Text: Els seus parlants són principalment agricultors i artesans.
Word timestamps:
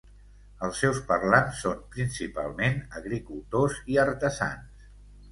Els 0.67 0.77
seus 0.83 0.95
parlants 1.09 1.59
són 1.65 1.83
principalment 1.95 2.79
agricultors 3.01 3.77
i 3.97 3.99
artesans. 4.05 4.89